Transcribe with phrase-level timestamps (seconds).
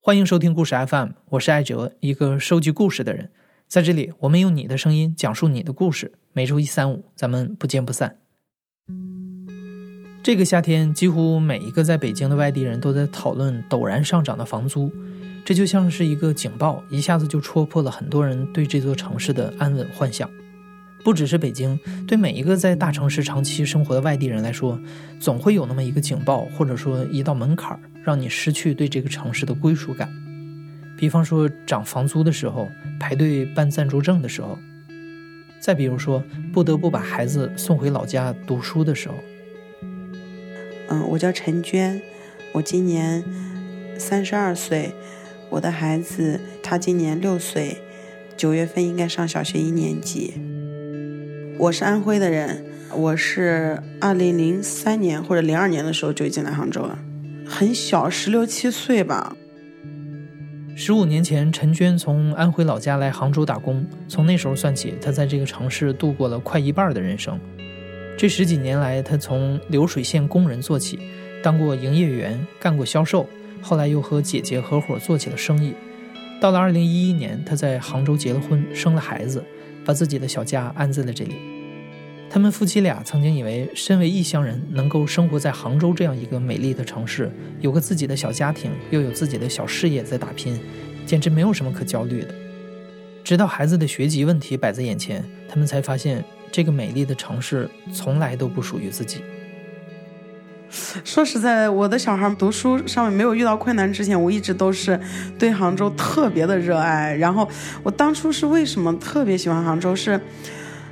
[0.00, 3.30] 欢迎收听故事 FM，我是艾哲，一个收集故事的人。
[3.66, 6.12] 在这里，我们用你的声音讲述你的故事。
[6.32, 8.16] 每周一、三、五，咱们不见不散。
[10.22, 14.90] 这个夏天，几乎每一个在北京的外地人都在讨论陡然上涨的房租，
[15.44, 20.30] 这就像是一个警报，一下子就戳破了很多人对这座城市的安稳幻想。
[21.04, 24.78] 不只是北京，对每一个在大城市长期生活的外地人来说，
[25.20, 27.78] 总会有那么一个警报，或者说一道门槛。
[28.04, 30.10] 让你失去对这个城市的归属感，
[30.96, 32.66] 比方说涨房租的时候，
[32.98, 34.58] 排队办暂住证的时候，
[35.60, 39.14] 再比如说不得不把孩子送回老家读书的时候。
[40.88, 42.00] 嗯，我叫陈娟，
[42.52, 43.22] 我今年
[43.98, 44.92] 三十二岁，
[45.50, 47.76] 我的孩子他今年六岁，
[48.38, 50.32] 九月份应该上小学一年级。
[51.58, 56.96] 我是安徽的人，我是二零零三年或者零二年的时候就已经来杭州了。
[57.44, 59.36] 很小，十六七岁吧。
[60.76, 63.84] 十五年前，陈娟从安徽老家来杭州打工。
[64.06, 67.36] 从那时候算起，她在这个城市度过了快一半的人生。
[68.16, 71.00] 这十几年来，她从流水线工人做起，
[71.42, 73.28] 当过营业员，干过销售，
[73.60, 75.74] 后来又和姐姐合伙做起了生意。
[76.40, 79.44] 到了二零一一年，她在杭州结了婚，生了孩子，
[79.84, 81.34] 把自己的小家安在了这里。
[82.30, 90.60] 他们夫妻俩曾经以为，身为异乡人能够生活在杭州这样一个美丽的城市，有个自己的小家庭，又有自己的小事业在打拼，
[91.06, 92.34] 简直没有什么可焦虑的。
[93.24, 99.22] 直到孩子的学籍问题摆在眼前，他们才发现，这个美丽的城市从来都不属于自己。
[101.02, 105.00] 说实在，我的小孩读书上面没有遇到困难之前，我一直都是
[105.38, 107.14] 对杭州特别的热爱。
[107.16, 107.48] 然后，
[107.82, 109.96] 我当初是为什么特别喜欢杭州？
[109.96, 110.20] 是。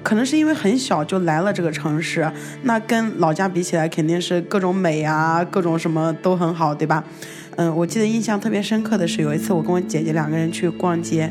[0.06, 2.30] 可能是因为很小就来了这个城市，
[2.62, 7.02] 那跟老家比起来，肯定是各种美啊，各种什么都很好，对吧？
[7.56, 11.28] 嗯，我记得印象特别深刻的是，有一次我跟我姐姐两个人去逛街，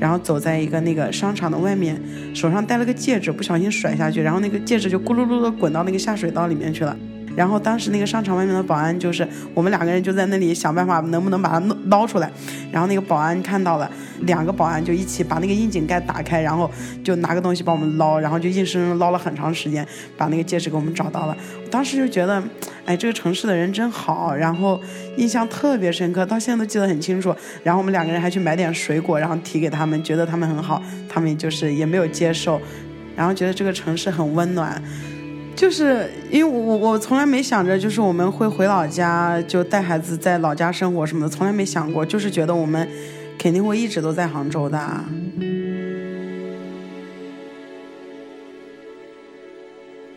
[0.00, 2.02] 然后走在一个那个商场的外面，
[2.34, 6.96] 手上戴了个戒指，不小心甩下去，然后那个戒指就咕噜噜的滚到那个下水道里面去了。
[7.36, 12.30] 然后当时那个商场外面的保安就是我们两个人就在那里想办法能不能把它捞出来，
[12.72, 13.88] 然后那个保安看到了，
[14.22, 16.70] 两个保安就一起把那个窨井盖打开，然后
[17.04, 19.86] 就拿个东西帮我们捞，然后就硬生生捞了很长时间，
[20.16, 21.36] 把那个戒指给我们找到了。
[21.70, 22.42] 当时就觉得，
[22.86, 24.80] 哎，这个城市的人真好，然后
[25.18, 27.34] 印象特别深刻，到现在都记得很清楚。
[27.62, 32.58] 然后我们两个人还去买点水果，然后提给他们，觉得他们很好，他们就是也没有接受，
[33.14, 34.82] 然后觉得这个城市很温暖。
[35.56, 42.86] 就是因为我我从来没想着，就是我们会回老家就带孩子在老家生活什么的，从来没想过，就是觉得我们
[43.38, 45.04] 肯定会一直都在杭州的。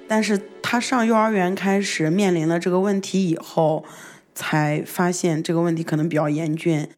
[0.10, 3.86] 但是他上幼儿园开始面临了这个问题以后，
[4.36, 6.90] 才发现这个问题可能比较严峻。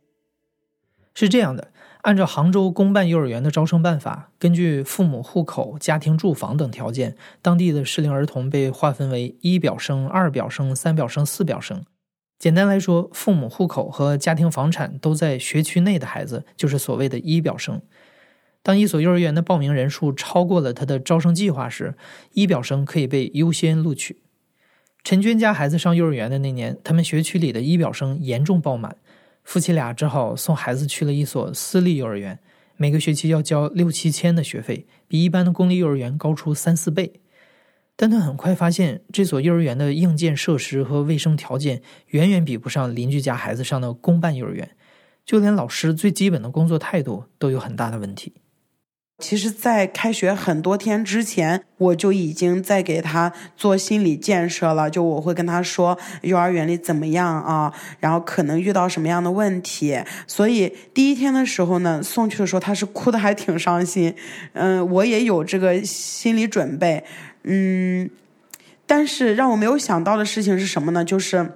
[1.13, 1.70] 是这样的。
[2.01, 11.84] 按照杭州公办幼儿园的招生办法，根据父母户口、家庭住房等条件，当地的适龄儿童被划分为一表生、二表生、三表生、四表生。
[12.40, 17.79] 简单来说，父母户口和家庭房产都在学区内的孩子，就是所谓的一表生。
[18.63, 21.94] 当一所幼儿园的报名人数超过了他的招生计划时，
[22.34, 24.22] 一表生可以被优先录取。
[25.03, 28.97] 陈娟家孩子上幼儿园的那年，他们学区里的一表生严重爆满。
[29.44, 32.40] 夫妻俩只好送孩子去了一所私立幼儿园，
[32.78, 37.22] 每个学期要交六七千的学费，比一般的公立幼儿园高出三四倍。
[37.96, 44.75] 但他很快发现，这所幼儿园的硬件设施和卫生条件远远比不上邻居家孩子上的公办幼儿园，
[45.25, 48.34] 就连老师最基本的工作态度都有很大的问题。
[49.21, 54.89] 其实，在开学很多天之前，我就已经在给他做心理建设了。
[54.89, 57.71] 就我会跟他说，幼儿园里怎么样啊？
[57.99, 59.97] 然后可能遇到什么样的问题。
[60.25, 64.13] 所以第一天的时候呢，送去的时候他是哭的还挺伤心。
[64.53, 67.03] 嗯，我也有这个心理准备。
[67.43, 68.09] 嗯，
[68.87, 71.05] 但是让我没有想到的事情是什么呢？
[71.05, 71.51] 就是。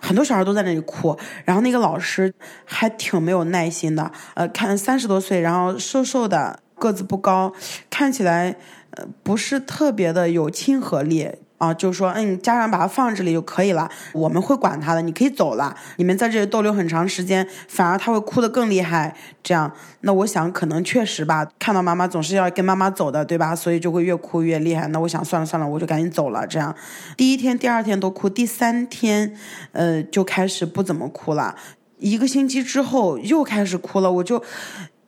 [0.00, 2.32] 很多小孩都在那里哭，然后那个老师
[2.64, 4.10] 还挺没有耐心的。
[4.34, 7.52] 呃，看三十多岁，然后瘦瘦的，个子不高，
[7.90, 8.56] 看起来
[8.90, 11.30] 呃不是特别的有亲和力。
[11.58, 15.74] 啊，就说，嗯，家长把他放这里就可以了，我们会管他的，你可以走了。
[15.96, 19.16] 你们在这里逗留很长时间，反而他会哭得更厉害。
[19.42, 23.56] 这样，那我想可能确实吧，看到妈妈总是要跟妈妈走的，对吧？
[23.56, 24.86] 所以就会越哭越厉害。
[24.88, 26.46] 那我想算了算了，我就赶紧走了。
[26.46, 26.74] 这样，
[27.16, 29.34] 第一天、第二天都哭，第三天，
[29.72, 31.56] 呃，就开始不怎么哭了。
[31.98, 34.42] 一个星期之后又开始哭了，我就。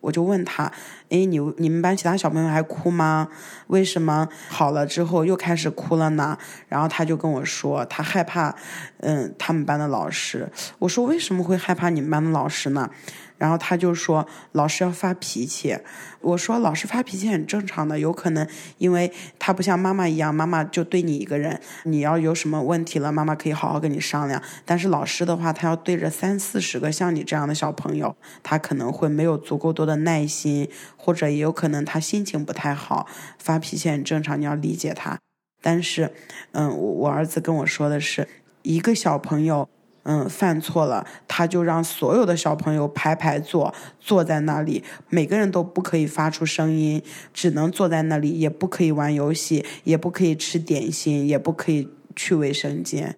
[0.01, 0.71] 我就问他，
[1.09, 3.27] 哎，你你们班其他小朋友还哭吗？
[3.67, 6.37] 为什么好了之后又开始哭了呢？
[6.67, 8.55] 然后他就跟我说，他害怕，
[8.99, 10.47] 嗯，他们班的老师。
[10.77, 12.89] 我说为什么会害怕你们班的老师呢？
[13.39, 15.75] 然后他就说老师要发脾气，
[16.21, 18.47] 我说老师发脾气很正常的，有可能
[18.77, 24.39] 因为他不像妈妈一样，妈妈就对你一个人，你要有什么问题了，妈妈可以好好跟你商量。
[24.65, 33.07] 但是老师的话，他要对着三四十个像你这样的小朋友，他可能会没有足够多的耐心，或者也有可能他心情不太好，
[33.39, 35.17] 发脾气很正常，你要理解他。
[35.61, 36.13] 但是，
[36.51, 38.27] 嗯，我儿子跟我说的是，
[38.63, 39.69] 一个小朋友。
[40.03, 47.03] 嗯，犯错了，他就让所有的小朋友排排坐，坐在那里，每个人都不可以发出声音，
[47.33, 53.17] 只能坐在那里，也不可以玩游戏，也不可以吃点心，也不可以去卫生间。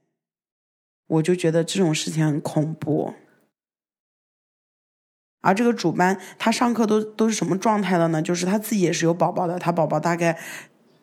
[1.07, 3.13] 我就觉得这种事情很恐怖。
[5.42, 8.22] 而这个主班，他上课都都是什么状态了呢？
[8.22, 10.38] 就是他自己也是有宝宝的，他宝宝大概。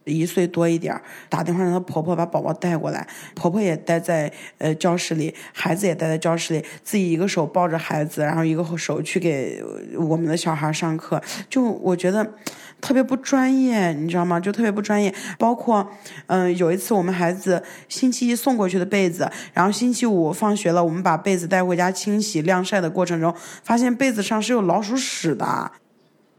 [0.08, 9.62] 一岁多一点打电话让她婆婆把宝宝带过来，婆婆也待在呃教室里，孩子也待在教室里，自己一个手抱着孩子，然后一个手去给
[9.96, 12.34] 我们的小孩上课，就我觉得
[12.80, 14.40] 特别不专业，你知道吗？
[14.40, 15.14] 就特别不专业。
[15.38, 15.88] 包括
[16.26, 25.70] 嗯，有一次我们孩子星期一送过去的被子，然后星期五放学了，我们把被子带回家清洗晾晒的过程中，发现被子上是有老鼠屎的。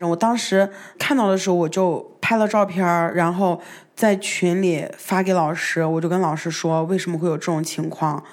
[0.07, 3.61] 我当时看到的时候，我就拍了照片然后
[3.93, 5.83] 在群里发给老师。
[5.83, 8.23] 我就跟老师说，为什么会有这种情况？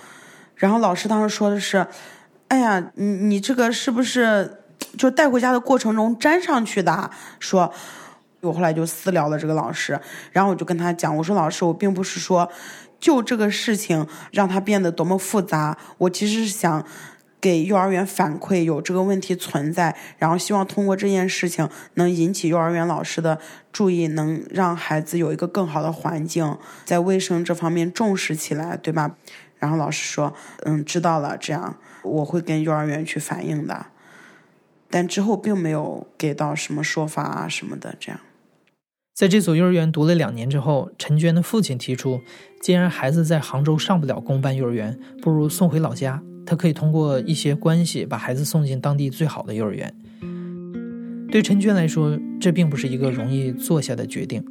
[0.55, 1.85] 然后老师当时说的是
[2.47, 4.63] ：“哎呀，你你这个是不是
[4.97, 7.11] 就带回家的过程中粘上去的？”
[7.41, 7.73] 说，
[8.41, 9.99] 我后来就私聊了这个老师，
[10.31, 12.49] 然后我就跟他讲，我说：“老师，我并不是说
[13.01, 16.85] 就这个事情让他变得多么复杂，我其实是想。”
[17.46, 23.38] 给幼儿园反馈有这个问题存在，然后希望通过这件事情能引起幼儿园老师的
[23.72, 29.14] 注意，能让孩子有一个更好的环境，在卫生这方面重视起来，对吧？
[29.60, 30.34] 然后老师说
[30.66, 33.87] ：“嗯，知道了，这样我会跟幼儿园去反映的。”
[34.90, 37.94] 但之后并没有给到什么说法啊什么的。
[38.00, 38.20] 这样，
[39.14, 42.22] 在这所幼儿园读了两年之后，陈娟的父亲提出，
[42.60, 46.20] 既然孩子在杭州上不了公办幼儿园，不如送回老家。
[46.46, 49.93] 他可以通过一些关系把孩子送进当地最好的幼儿园。
[51.28, 54.43] 对陈娟来说，这并不是一个容易做下的决定。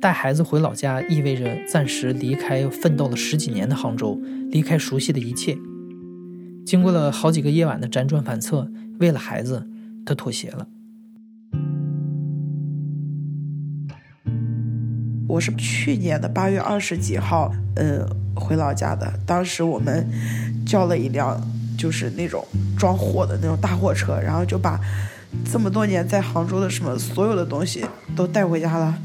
[0.00, 4.20] 带孩子回老家意味着暂时离开奋斗了十几年的杭州，
[4.50, 5.56] 离开熟悉的一切。
[6.66, 8.68] 经过了好几个夜晚的辗转反侧，
[8.98, 9.66] 为了孩子，
[10.04, 10.66] 他妥协了。
[15.28, 18.04] 我是去年的八月二十几号，呃，
[18.34, 19.20] 回老家的。
[19.24, 20.06] 当时我们。
[20.68, 21.40] 叫了一辆
[21.78, 24.78] 就是那种装货的那种大货车，然后就把
[25.50, 27.82] 这么多年在杭州的什么所有的东西
[28.14, 28.98] 都带回家了。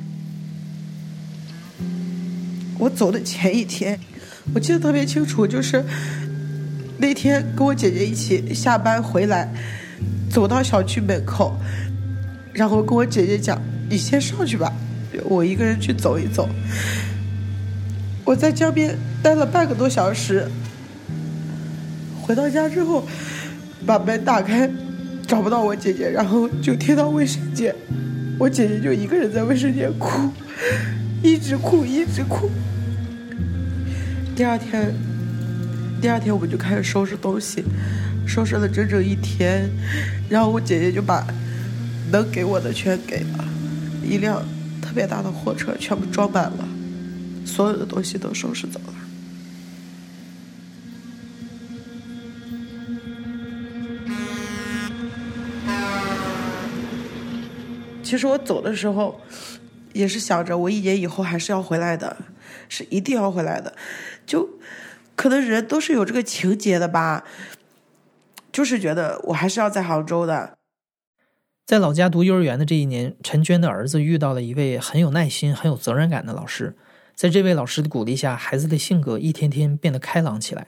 [2.78, 3.98] 我走的前一天，
[4.54, 5.86] 我记得特别清楚，就是
[6.98, 9.50] 那天跟我姐姐一起下班回来，
[10.30, 11.56] 走到小区门口，
[12.52, 14.74] 然后跟我姐姐讲：“你先上去吧，
[15.24, 16.50] 我一个人去走一走。”
[18.26, 20.46] 我在江边待了半个多小时。
[22.24, 23.06] 回到家之后，
[23.86, 24.70] 把门打开，
[25.28, 27.76] 找不到我姐姐，然后就贴到卫生间，
[28.40, 30.32] 我姐姐就一个人在卫生间哭，
[31.22, 32.50] 一直哭一直哭。
[34.38, 34.96] 第二天，
[36.02, 37.62] 第二天我们就开始收拾东西，
[38.26, 39.70] 收拾了整整一天，
[40.30, 41.28] 然后我姐姐就把
[42.10, 43.46] 能给我的全给了，
[44.02, 44.42] 一辆
[44.82, 46.66] 特别大的货车全部装满了，
[47.46, 48.94] 所有的东西都收拾走了。
[58.14, 59.20] 其实我走的时候，
[59.92, 62.16] 也是想着我一年以后还是要回来的，
[62.70, 63.74] 是一定要回来的。
[64.24, 64.48] 就
[65.16, 67.24] 可能人都是有这个情节的吧，
[68.52, 70.56] 就是觉得我还是要在杭州的。
[71.66, 76.76] 在老家读幼儿园的这一年，陈娟的儿子遇到了一位很有耐心、很有责任感的老师。
[77.16, 80.68] 在这位老师的鼓励下，孩子的性格一天天变得开朗起来。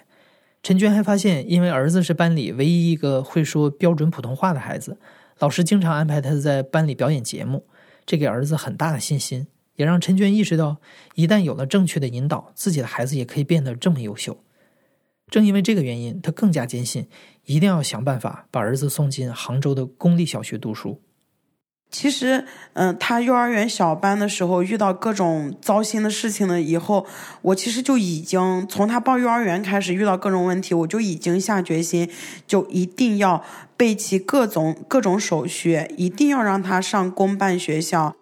[0.64, 4.98] 陈娟还发现，因为儿子是班里唯一一个会说标准普通话的孩子。
[5.40, 7.66] 老师经常安排他在班里表演节目，
[8.06, 10.78] 这给儿子很大的信心，也让陈娟意识到，
[11.16, 14.42] 一旦有了正确的引导，自己的孩子也可以变得这么优秀。
[15.28, 17.10] 正因为这个原因，他更加坚信，
[17.46, 21.02] 一定要想办法把儿子送进杭州的公立小学读书。
[21.98, 27.06] 其实，嗯，他幼儿园小班的时候遇到各种糟心的事情了以后，
[27.42, 32.12] 我其实就已经从他报幼儿园开始遇到各种问题，我就已经下决心，
[32.46, 33.42] 就一定要
[33.78, 38.14] 备齐各种各种手续，一定要让他上公办学校。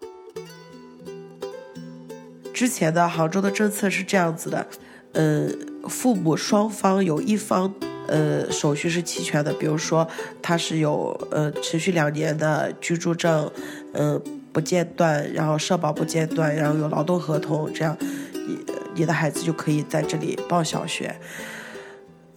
[2.53, 4.67] 之前的杭州的政策是这样子的，
[5.13, 5.47] 呃，
[5.87, 7.73] 父母双方有一方。
[8.05, 10.05] 呃，手续是齐全的，比如说
[10.41, 13.49] 他是有呃持续两年的居住证，
[13.93, 14.21] 嗯
[14.51, 18.59] 不间断，然后社保不间断，然后有劳动合同，这样你
[18.93, 21.15] 你的孩子就可以在这里报小学。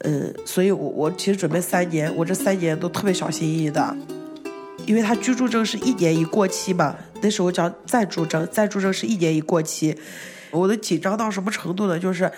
[0.04, 3.96] 嗯，所以我我其实准备三年，我这三年都特别小心翼翼的，
[4.86, 9.98] 因为他居住证是一年一过期嘛，那时候叫暂住证，暂住证是一年一过期。
[10.56, 11.98] 我都紧张到什么程度呢？
[11.98, 12.30] 就是，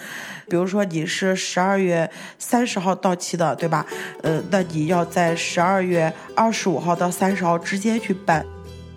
[0.48, 3.86] 比如说你是十二月三十号到期的，对吧？
[4.22, 8.44] 呃，那你要在十二月二十五号到三十号之间去办。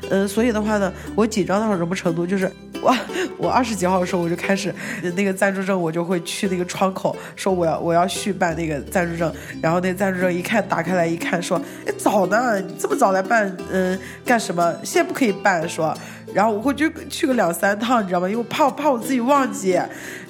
[0.10, 2.26] 呃，所以的话呢，我紧张到什么程度？
[2.26, 2.52] 就是
[2.82, 2.92] 我
[3.38, 4.74] 我二十几号的时候我就开始
[5.16, 9.32] 那个暂住证，我就会去那个窗口说我要我要续办那个暂住证。
[9.62, 14.76] 然后那暂住证一看打开来一看说，哎早呢，这么早来办，嗯，干什么？
[14.84, 15.96] 现在不可以办，说。
[16.34, 18.28] 然后我会去去个两三趟，你知道吗？
[18.28, 19.80] 因为我怕怕我自己忘记，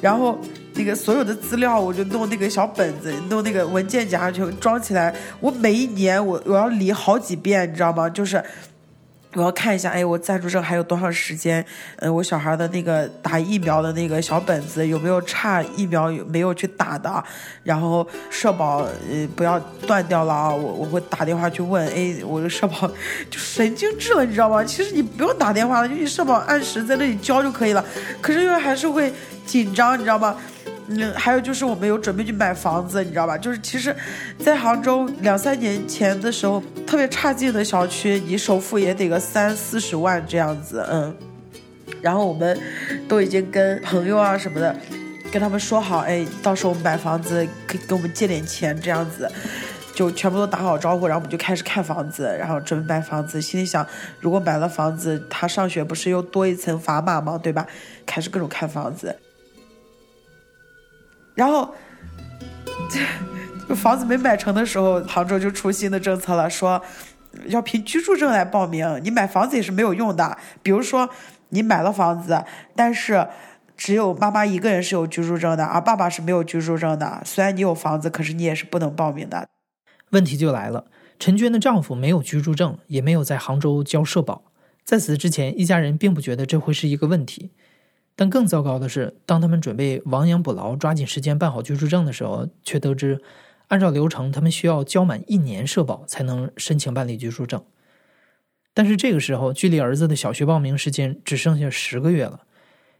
[0.01, 0.39] 然后
[0.73, 5.13] 那个所有的资料我就弄那个小本子，弄那个文件夹就装起来。
[5.39, 8.09] 我每一年我我要理好几遍，你知道吗？
[8.09, 8.43] 就是。
[9.33, 11.65] 我要看一下，哎，我暂住证还有多长时间？
[11.95, 17.23] 呃，我小孩的那个打疫苗的那个小本子有没有差疫苗有没有去打的？
[17.63, 19.57] 然后社保呃不要
[19.87, 20.49] 断掉了啊！
[20.49, 22.85] 我我会打电话去问，哎，我的社保
[23.29, 24.63] 就神经质了，你知道吗？
[24.65, 27.83] 其实你不用打电话了，就你社保按时在那里交就可以了。
[28.19, 29.13] 可是因为还是会
[29.45, 30.35] 紧张，你知道吗？
[30.97, 33.37] 嗯，还有就是我们有准备去买房子，你知道吧？
[33.37, 33.95] 就是其实，
[34.39, 41.15] 在杭州两三年前的时候，特别差劲的小区，你首付也得个三四十万这样子，嗯。
[42.01, 42.59] 然后我们
[43.07, 44.75] 都已经跟朋友啊什么的，
[45.31, 49.31] 跟他们说好，哎，到时候我们买房子可以给我们借点钱这样子，
[49.93, 53.85] 就全部都打好招呼，然后我们就开始看房子，然后准备买房子，心里想，
[54.19, 57.37] 如果买了房子，他上学不是又多一层砝码吗？
[57.37, 57.67] 对吧？
[58.05, 59.15] 开始各种看房子。
[61.35, 61.73] 然后，
[62.89, 62.99] 这
[63.75, 66.81] 房子没买成的时候，杭州就出新的政策了，说
[67.47, 68.99] 要凭居住证来报名。
[69.03, 70.37] 你买房子也是没有用的。
[70.61, 71.09] 比如说，
[71.49, 72.43] 你买了房子，
[72.75, 73.27] 但是
[73.77, 77.21] 只有妈妈一个人是有居住证的，而爸爸是没有居住证的。
[77.25, 79.47] 虽然你有房子，可是你也是不能报名的。
[80.09, 84.43] 问题就来了，陈娟的丈夫没有居住证，也没有在杭州交社保。
[84.83, 87.51] 在此之前，一家人并不觉得这会是一个问题。
[88.15, 93.21] 但更糟糕的是，当他们准备亡羊补牢，抓紧时间办好居住证的时候，却得知，
[93.69, 97.63] 按照流程，他们需要交满一年社保才能申请办理居住证。
[98.73, 102.41] 但是这个时候，距离儿子的小学报名时间只剩下十个月了，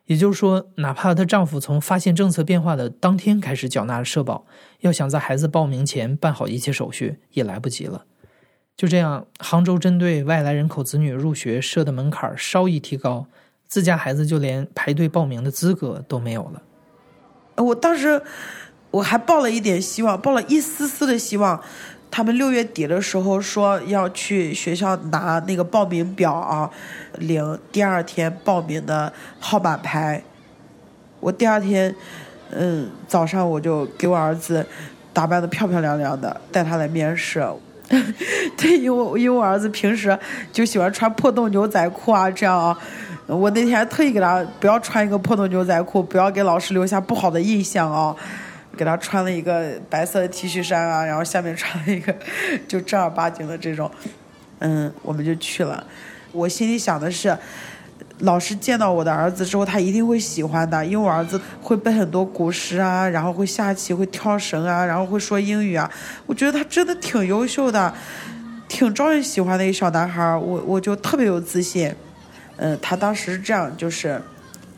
[0.05, 4.45] 也就是说，哪怕她丈夫从发现政策变化的当天开始缴纳社保，
[4.79, 8.05] 要想在孩子报名前办好一切手续，也来不及了。
[8.75, 13.27] 就这样，杭州针对外来人口子女入学设的门槛稍一提高。
[13.71, 16.61] 自家孩子就连排队报名的资格都没有了。
[17.55, 18.21] 我当时
[18.91, 21.57] 我还抱了一点希望，抱了一丝丝的希望。
[22.11, 26.69] 他们六月底的时候说要去学校拿那个报名表啊，
[27.19, 30.21] 领第二天报名的号码牌。
[31.21, 31.95] 我第二天，
[32.49, 34.67] 嗯，早上我就给我儿子
[35.13, 37.41] 打扮的漂漂亮亮的，带他来面试。
[38.57, 40.19] 对，因为因为我儿子平时
[40.51, 42.77] 就喜欢穿破洞牛仔裤啊，这样啊。
[43.35, 48.13] 我那天特意给他不要穿一个破洞牛仔裤，不要给老师留下不好的印象啊，
[48.75, 52.13] 给他穿了一个白色的 T 恤衫啊，然后下面穿了一个
[52.67, 53.89] 就正儿八经的这种，
[54.59, 55.81] 嗯，我们就去了。
[56.33, 57.37] 我心里想的是，
[58.19, 65.89] 老师见到我的儿子之后，他一定会喜欢的，因为我儿子会背很多古诗啊，然后会下棋，会跳绳啊，然后会说英语啊。
[66.25, 67.93] 我觉得他真的挺优秀的，
[68.67, 71.95] 挺招人喜欢的一个小男孩，我我就特别有自信。
[72.63, 74.21] 嗯，他当时是这样，就是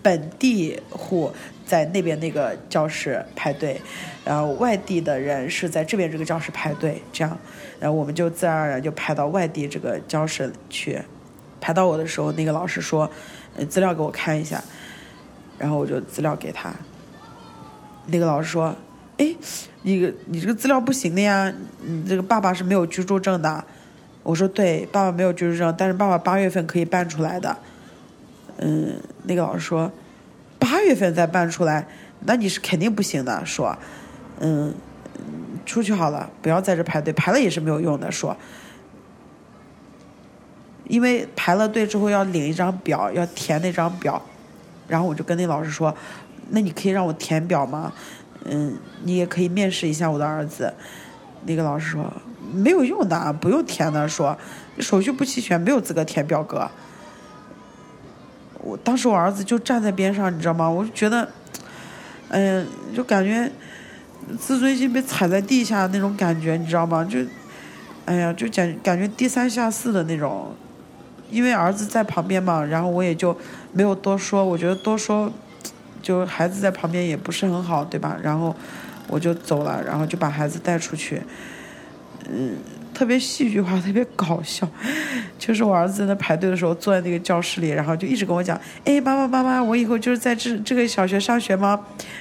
[0.02, 1.30] 本地户
[1.66, 3.82] 在那边那个教室排队，
[4.24, 7.38] 然后外地的人是在这边这个教室排队，这样，
[7.82, 11.02] 然后我们就自然而然就排到外地这个教室去。
[11.60, 13.10] 排到我的时候，那个老师说
[13.70, 14.64] ：“资料给我看一下。”
[15.60, 16.74] 然后我就资料给他。
[18.06, 18.74] 那个老师说
[19.20, 19.36] ：“哎，
[19.82, 23.64] 你个你这个资料不行的呀，你这个爸爸是没有居住证的。”
[24.24, 27.58] 我说：“对，爸爸没有居住证，但是爸爸八月份可以办出来的。”
[28.58, 29.92] 嗯，那个老师说，
[30.60, 31.88] 八月份再办出来，
[32.22, 33.46] 那你是肯定不行的。
[33.46, 33.78] 说，
[34.40, 34.74] 嗯，
[35.66, 38.12] 出去好了，不要在这排队，排了也是没有用的。
[38.12, 38.36] 说，
[40.88, 44.22] 因为排了队之后要领一张表，要填那张表，
[44.88, 45.96] 然后我就跟那老师说，
[46.50, 47.92] 那你可以让我填表吗？
[48.46, 50.74] 嗯，你也可以面试一下我的儿子。
[51.46, 52.12] 那个老师说
[52.54, 54.38] 没有用的，不用填的，说
[54.80, 56.70] 手续不齐全，没有资格填表格。
[58.64, 60.70] 我当时我儿子就站在边上，你知道吗？
[60.70, 61.28] 我就觉得，
[62.30, 62.66] 嗯，
[62.96, 63.52] 就感觉
[64.40, 67.04] 自尊心被踩在地下那种感觉，你知道吗？
[67.04, 67.20] 就，
[68.06, 70.56] 哎呀，就感感觉低三下四的那种。
[71.30, 73.36] 因为儿子在旁边嘛，然后我也就
[73.72, 74.46] 没有多说。
[74.46, 75.32] 我觉得多说，
[76.00, 78.16] 就孩子在旁边也不是很好，对吧？
[78.22, 78.56] 然后
[79.08, 81.24] 我就走了，然后就把孩子带出去。
[82.30, 82.58] 嗯，
[83.04, 84.66] 特别戏剧化，特别搞笑。
[85.38, 91.78] 就是我儿子在那排队的时候，坐在那个教室里，然后就一直跟我讲：“哎，妈妈，妈妈，我以后就是在这这个小学上学吗？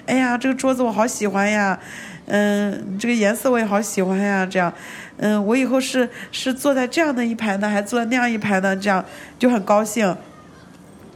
[0.07, 1.79] 哎呀，这个桌子我好喜欢呀，
[2.27, 4.73] 嗯，这个颜色我也好喜欢呀，这样。”
[5.19, 8.75] 嗯，我以后是是坐在这样的一排呢，还坐在那样一排呢？
[8.75, 9.05] 这样
[9.39, 10.17] 就很高兴。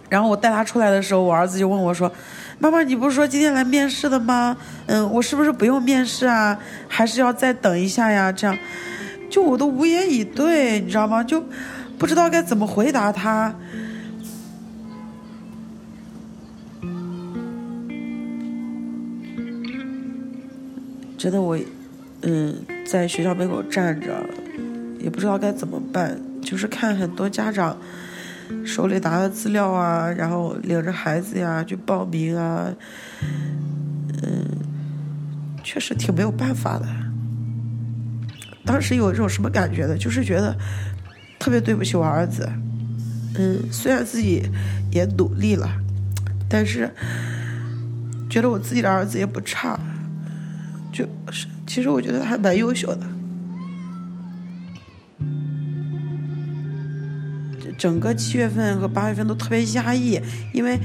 [0.08, 2.12] 然后我带他出来的时候，我儿子就问我说
[2.61, 4.56] ：“妈妈，你不是说今天来面试的吗？
[4.87, 6.56] 嗯，我是不是不用面试啊？
[6.87, 8.56] 还是要再等一下呀？”这样，
[9.37, 11.23] 就我都无言以对，你知道吗？
[11.23, 11.45] 就
[11.99, 13.55] 不知道该怎么回答他。
[21.19, 21.59] 真的我。
[22.23, 24.26] 嗯，在学校门口站着，
[24.99, 26.19] 也不知道该怎么办。
[26.40, 27.76] 就是看很多家长
[28.64, 32.75] 手里拿着资料啊，然后领着孩子呀去报名啊，
[34.23, 34.47] 嗯，
[35.62, 36.87] 确实挺没有办法的。
[38.66, 39.96] 当时有一种什么感觉呢？
[39.96, 40.54] 就是觉得
[41.38, 42.46] 特别对不起我儿子。
[43.38, 44.42] 嗯，虽然自己
[44.90, 45.70] 也努力了，
[46.49, 46.90] 但是
[48.28, 49.78] 觉得我自己的儿子也不差，
[50.92, 51.46] 就是。
[51.66, 53.06] 其实我觉得还蛮优秀的，
[57.76, 60.20] 整个七月份和八月份都特别压抑，
[60.52, 60.78] 因为。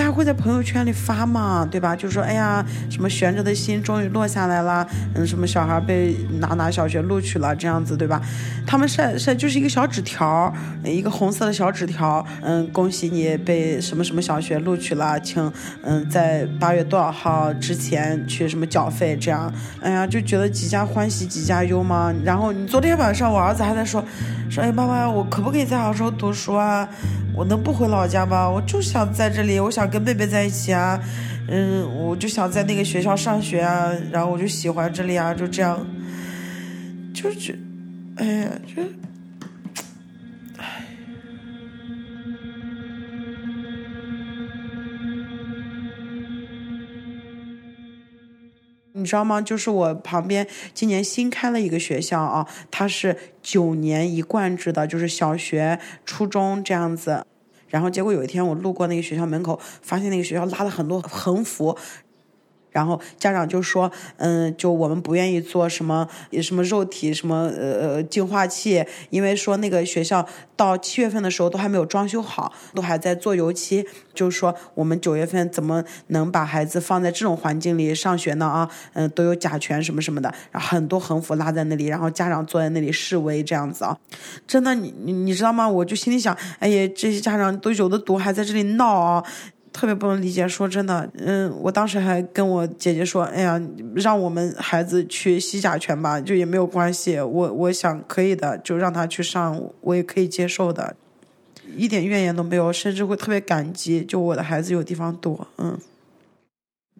[0.00, 1.94] 大家会在朋友圈里发嘛，对吧？
[1.94, 8.18] 就说哎呀，什么悬着的心终于落下来了，嗯，什么小孩被哪哪小学录取了，这样子，对吧？
[8.66, 10.50] 他们晒晒就是一个小纸条，
[10.82, 15.52] 一个红色的小纸条，嗯，恭喜你被什么什么小学录取了，请
[15.82, 19.52] 嗯在八月多少号之前去什么缴费，这样，
[19.82, 22.10] 哎呀，就觉得几家欢喜几家忧嘛。
[22.24, 24.02] 然后你昨天晚上我儿子还在说，
[24.48, 26.88] 说哎妈妈，我可不可以在杭州读书啊？
[27.32, 28.48] 我能不回老家吗？
[28.48, 31.02] 我就想在这里，我想跟妹妹在一起啊，
[31.48, 35.84] 嗯，我就想在那个学校上学啊，然后我就喜欢这里啊，就这样，
[37.12, 37.58] 就是，
[38.16, 38.82] 哎呀，就，
[40.58, 40.86] 唉，
[48.92, 49.40] 你知道吗？
[49.40, 57.26] 就是我旁边今年新开了一个学校啊，它是九年一贯制的，就是小学、初中这样子。
[57.70, 61.78] 然后结果有一天我路过那个学校门口，发现那个学校拉了很多横幅。
[62.70, 66.06] 然后家长就说，嗯，就我们不愿意做什么
[66.42, 78.46] 什么肉体什么呃呃净化器，因为说那个学校到七月份的时候都还没有装修好，都还在做油漆，就是说我们九月份怎么能把孩子放在这种环境里上学呢？
[78.46, 83.96] 啊，嗯，都有甲醛什么什么的，然后很多横幅拉在那里，然后家长坐在那里示威这样子啊，
[84.46, 85.68] 真的你你你知道吗？
[85.68, 89.24] 我就心里想，哎呀，这些家长都有的读，还在这里闹啊。
[89.72, 93.60] 特别不能理解，说真的，嗯，我当时还跟我姐姐说，哎呀，
[93.94, 100.96] 让我们孩子去吸甲醛吧，就也没有关系，我我想可以的，就让他去上，我也可以接受的，
[101.76, 105.78] 一点怨言都没有，甚至会特别感激，就我的孩子有地方躲，嗯。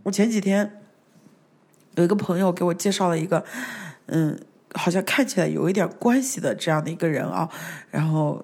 [0.05, 0.81] 我前几天
[1.97, 3.45] 有一个朋友给我介绍了一个，
[4.07, 4.39] 嗯，
[4.75, 7.49] 好像看起来有一点关系的这样的一个人啊，
[7.91, 8.41] 然后。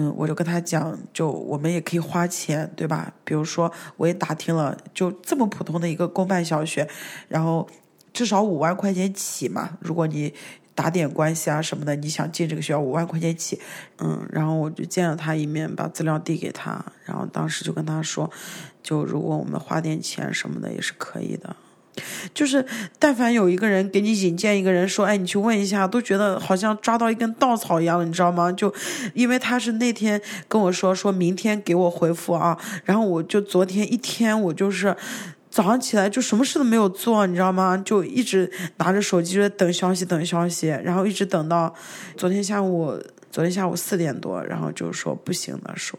[0.00, 3.12] 嗯，我就跟他讲，就我们也可以花钱，对吧？
[3.24, 6.88] 比如说，我也打听了，就这么普通的一个公办小学，
[7.26, 7.68] 然后
[8.12, 9.76] 至少五万块钱起嘛。
[9.80, 10.32] 如果你
[10.72, 13.60] 打点关系啊什么的，你想进这个学校，五万块钱起。
[13.98, 18.30] 嗯，然后我就见了他一面，把资料递给他，然后当时就跟他说，
[18.80, 21.56] 就如果我们花点钱什么的也是可以的。
[22.34, 22.64] 就是，
[22.98, 28.50] 但凡有一个人给你引荐一个人，说，哎，你去问一下，都觉得好像抓到一根稻草一样的，你知道吗？
[28.52, 28.72] 就，
[29.14, 34.96] 因为他是那天跟我说，说明天给我回复啊，然后我就昨天一天，我就是
[35.50, 37.76] 早上起来就什么事都没有做，你知道吗？
[37.78, 41.74] 就一直拿着手机在等消息，等消息，然后一直等到
[42.16, 42.96] 昨天下午，
[43.30, 45.98] 昨天下午四点多，然后就说不行了，说。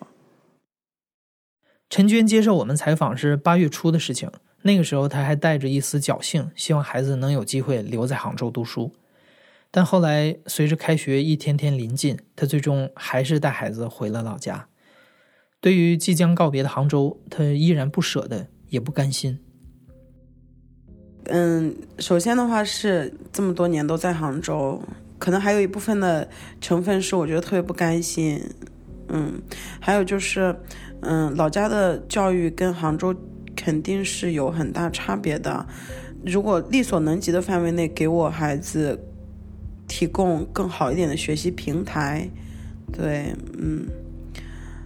[1.90, 4.30] 陈娟接受我们采访是八月初的事情。
[4.62, 8.92] 那个时候，他还带着一丝侥幸，希望孩子能有机会留在杭州读书。
[9.72, 14.68] 但后来随着开学一天天临近，他最终还是带孩子回了老家。
[15.62, 19.40] 对于即将告别的杭州，他依然不舍得，也不甘心。
[21.26, 24.82] 嗯，首先的话是这么多年都在杭州，
[25.20, 26.28] 可能还有一部分的
[26.60, 28.42] 成分是我觉得特别不甘心。
[29.10, 29.40] 嗯，
[29.80, 30.56] 还有就是，
[31.02, 33.14] 嗯，老家的教育跟杭州
[33.60, 35.66] 肯定是有很大差别的。
[36.26, 38.98] 如果力所能及的范围内给我孩子
[39.86, 42.30] 提供更好一点的学习平台，
[42.94, 43.86] 对，嗯。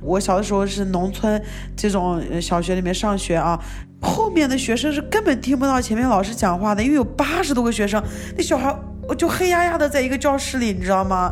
[0.02, 1.42] 我小的时候是农村
[1.78, 3.58] 这种小学里面上学啊，
[4.02, 8.04] 后面的学生是根本听不到前面老师讲话的，因为有八十多个学生，
[8.36, 8.76] 那小孩
[9.08, 11.32] 我就黑压压的在一个教室里，你知道吗？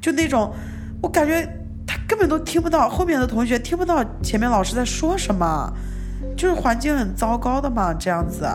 [0.00, 0.52] 就那种，
[1.02, 1.42] 我感觉
[1.84, 5.72] 他根本都听不到后面的同学听不到前面老师在说什么，
[6.36, 8.48] 就是环境很糟糕的嘛，这样子，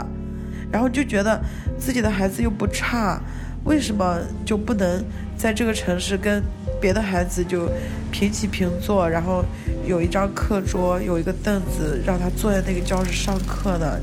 [0.72, 1.40] 然后就觉得
[1.78, 3.20] 自己的孩子又不差，
[3.64, 5.04] 为什么就不能
[5.38, 6.44] 在这个城市跟？
[6.80, 7.68] 别的孩子就
[8.12, 9.44] 平起平坐，然后
[9.88, 14.00] 有一张课桌，有一个凳子，让他坐在那个教室上课的。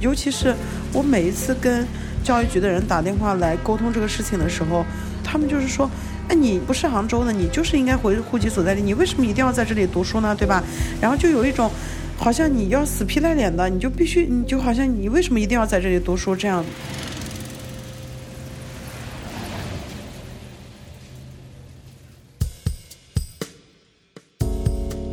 [0.00, 0.54] 尤其是
[0.94, 1.86] 我每一次跟
[2.24, 4.82] 教育局的人打电话来沟通这个事情的时候，
[5.22, 5.90] 他们就是说
[6.30, 10.34] ：“哎，你不是杭州的，你就是应该回户籍所在地，你为什么一定要在这里读书呢？
[10.34, 10.64] 对吧？”
[11.02, 11.70] 然后就有一种
[12.22, 16.64] 好像你要死皮赖脸的，你就必须，你就好像你为什么一定要在这里读书这样。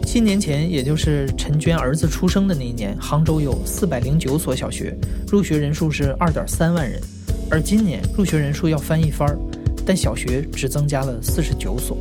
[0.06, 4.95] 七年前，也就是陈娟儿子出生的那一年，杭州有四百零九所小学，
[5.32, 7.02] 入学人数是二点三万人。
[7.50, 9.36] 而今年入学人数要翻一番，
[9.84, 11.98] 但小学只增加了四十九所。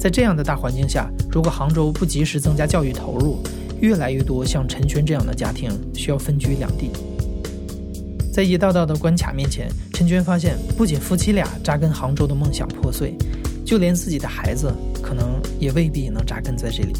[0.00, 3.38] 在这样的大环境下，如果杭州不及时增加教育投入，
[3.80, 6.90] 越来越多像陈娟这样的家庭需要分居两地。
[8.32, 13.14] 在一道道的关卡面前，陈娟发现，不仅夫妻俩扎根杭州的梦想破碎，
[13.64, 16.92] 就连自己的孩子可能也未必能扎根在这里。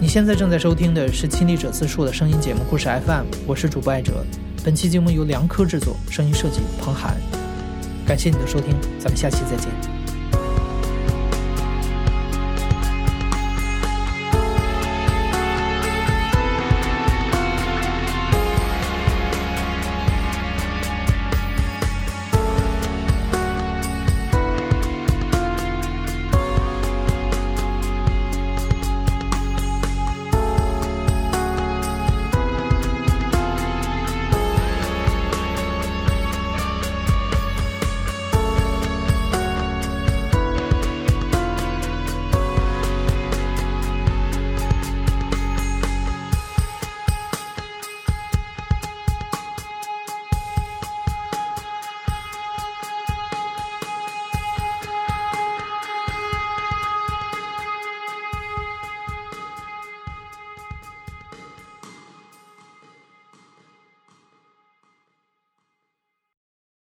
[0.00, 3.10] 你现在正在收听的是《亲历者自述》的声音节目《故事 FM》，
[3.46, 4.24] 我是主播艾哲。
[4.62, 7.16] 本期节目由梁科制作，声音设计彭涵。
[8.06, 10.03] 感谢你的收听，咱们下期再见。